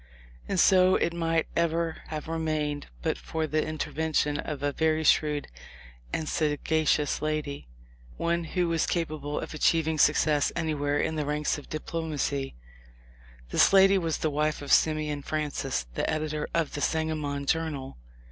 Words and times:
And 0.47 0.59
so 0.59 0.95
it 0.95 1.13
might 1.13 1.45
ever 1.55 1.97
have 2.07 2.27
remained 2.27 2.87
but 3.03 3.19
for 3.19 3.45
the 3.45 3.63
intervention 3.63 4.39
of 4.39 4.63
a 4.63 4.71
very 4.71 5.03
shrewd 5.03 5.47
and 6.11 6.27
sagacious 6.27 7.21
lady— 7.21 7.67
one 8.17 8.45
who 8.45 8.67
was 8.67 8.87
capable 8.87 9.39
of 9.39 9.53
achieving 9.53 9.99
success 9.99 10.51
anywhere 10.55 10.97
in 10.99 11.17
the 11.17 11.25
ranks 11.27 11.59
of 11.59 11.69
diplo 11.69 12.01
226 12.09 12.29
THE 12.31 12.35
LIFE 12.37 12.45
0F 12.45 12.49
LINCOLN. 12.49 12.49
macy. 12.49 12.55
This 13.51 13.73
lady 13.73 13.97
was 13.99 14.17
the 14.17 14.31
wife 14.31 14.61
of 14.63 14.73
Simeon 14.73 15.21
Francis, 15.21 15.85
the 15.93 16.09
editor 16.09 16.47
of 16.51 16.73
the 16.73 16.81
Sangamon 16.81 17.45
Journal. 17.45 17.99